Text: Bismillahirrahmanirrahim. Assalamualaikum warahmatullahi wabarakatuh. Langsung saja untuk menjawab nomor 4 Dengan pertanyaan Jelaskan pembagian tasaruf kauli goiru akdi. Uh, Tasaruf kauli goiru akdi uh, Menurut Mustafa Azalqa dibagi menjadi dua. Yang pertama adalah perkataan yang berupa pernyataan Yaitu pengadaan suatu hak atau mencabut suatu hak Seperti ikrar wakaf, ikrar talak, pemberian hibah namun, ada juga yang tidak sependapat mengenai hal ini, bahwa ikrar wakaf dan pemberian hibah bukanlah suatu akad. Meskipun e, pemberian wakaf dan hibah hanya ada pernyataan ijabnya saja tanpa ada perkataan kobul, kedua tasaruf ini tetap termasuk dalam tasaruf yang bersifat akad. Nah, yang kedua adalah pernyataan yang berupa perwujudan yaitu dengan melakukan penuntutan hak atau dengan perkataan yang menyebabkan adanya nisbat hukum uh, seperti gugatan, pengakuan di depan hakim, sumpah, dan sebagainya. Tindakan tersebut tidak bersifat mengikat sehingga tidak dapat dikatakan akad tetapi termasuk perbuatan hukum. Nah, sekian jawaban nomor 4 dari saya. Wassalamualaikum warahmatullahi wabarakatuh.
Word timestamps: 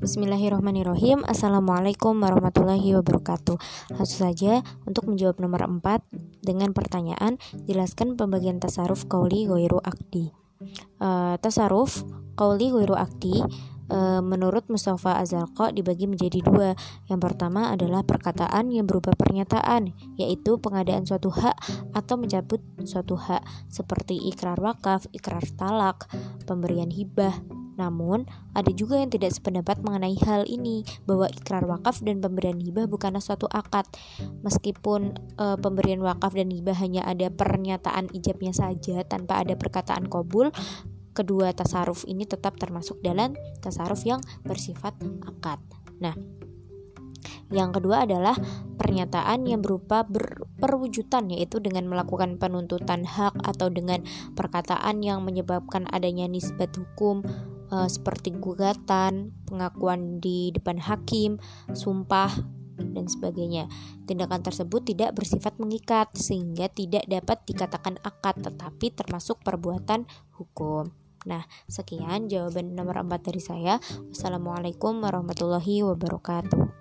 Bismillahirrahmanirrahim. 0.00 1.28
Assalamualaikum 1.28 2.16
warahmatullahi 2.24 2.96
wabarakatuh. 2.96 3.60
Langsung 3.92 4.32
saja 4.32 4.64
untuk 4.88 5.04
menjawab 5.04 5.36
nomor 5.44 5.68
4 5.68 6.40
Dengan 6.40 6.72
pertanyaan 6.72 7.36
Jelaskan 7.68 8.16
pembagian 8.16 8.64
tasaruf 8.64 9.04
kauli 9.12 9.44
goiru 9.44 9.76
akdi. 9.84 10.32
Uh, 10.96 11.36
Tasaruf 11.44 12.00
kauli 12.32 12.72
goiru 12.72 12.96
akdi 12.96 13.44
uh, 13.92 14.24
Menurut 14.24 14.72
Mustafa 14.72 15.20
Azalqa 15.20 15.68
dibagi 15.68 16.08
menjadi 16.08 16.48
dua. 16.48 16.72
Yang 17.12 17.20
pertama 17.20 17.68
adalah 17.68 18.00
perkataan 18.00 18.72
yang 18.72 18.88
berupa 18.88 19.12
pernyataan 19.12 19.92
Yaitu 20.16 20.56
pengadaan 20.64 21.04
suatu 21.04 21.28
hak 21.28 21.60
atau 21.92 22.16
mencabut 22.16 22.64
suatu 22.88 23.20
hak 23.20 23.44
Seperti 23.68 24.16
ikrar 24.32 24.56
wakaf, 24.64 25.04
ikrar 25.12 25.44
talak, 25.60 26.08
pemberian 26.48 26.88
hibah 26.88 27.59
namun, 27.80 28.28
ada 28.52 28.68
juga 28.76 29.00
yang 29.00 29.08
tidak 29.08 29.32
sependapat 29.32 29.80
mengenai 29.80 30.20
hal 30.20 30.44
ini, 30.44 30.84
bahwa 31.08 31.32
ikrar 31.32 31.64
wakaf 31.64 32.04
dan 32.04 32.20
pemberian 32.20 32.60
hibah 32.60 32.84
bukanlah 32.84 33.24
suatu 33.24 33.48
akad. 33.48 33.88
Meskipun 34.44 35.16
e, 35.40 35.56
pemberian 35.56 36.04
wakaf 36.04 36.36
dan 36.36 36.52
hibah 36.52 36.76
hanya 36.76 37.08
ada 37.08 37.32
pernyataan 37.32 38.12
ijabnya 38.12 38.52
saja 38.52 39.00
tanpa 39.08 39.40
ada 39.40 39.56
perkataan 39.56 40.12
kobul, 40.12 40.52
kedua 41.16 41.56
tasaruf 41.56 42.04
ini 42.04 42.28
tetap 42.28 42.60
termasuk 42.60 43.00
dalam 43.00 43.32
tasaruf 43.64 44.04
yang 44.04 44.20
bersifat 44.44 44.94
akad. 45.26 45.58
Nah, 46.00 46.14
yang 47.50 47.74
kedua 47.74 48.06
adalah 48.06 48.38
pernyataan 48.78 49.44
yang 49.44 49.60
berupa 49.60 50.06
perwujudan 50.62 51.34
yaitu 51.34 51.58
dengan 51.58 51.90
melakukan 51.90 52.38
penuntutan 52.38 53.02
hak 53.02 53.36
atau 53.42 53.68
dengan 53.68 54.06
perkataan 54.38 55.02
yang 55.02 55.26
menyebabkan 55.26 55.84
adanya 55.90 56.30
nisbat 56.30 56.70
hukum 56.78 57.26
uh, 57.72 57.88
seperti 57.88 58.34
gugatan, 58.36 59.34
pengakuan 59.46 60.18
di 60.22 60.52
depan 60.54 60.78
hakim, 60.78 61.38
sumpah, 61.72 62.30
dan 62.80 63.06
sebagainya. 63.06 63.68
Tindakan 64.08 64.40
tersebut 64.40 64.84
tidak 64.88 65.14
bersifat 65.16 65.56
mengikat 65.60 66.10
sehingga 66.16 66.72
tidak 66.72 67.04
dapat 67.06 67.44
dikatakan 67.44 68.00
akad 68.00 68.40
tetapi 68.40 68.92
termasuk 68.92 69.40
perbuatan 69.44 70.08
hukum. 70.34 70.90
Nah, 71.28 71.44
sekian 71.68 72.32
jawaban 72.32 72.72
nomor 72.72 73.04
4 73.04 73.20
dari 73.20 73.42
saya. 73.44 73.76
Wassalamualaikum 74.08 75.04
warahmatullahi 75.04 75.84
wabarakatuh. 75.84 76.79